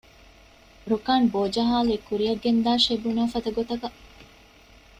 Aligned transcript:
ރުކާން 0.89 1.27
ބޯޖަހާލީ 1.33 1.95
ކުރިއަށް 2.07 2.41
ގެންދާށޭ 2.43 2.93
ބުނާފަދަ 3.03 3.49
ގޮތަކަށް 3.57 3.97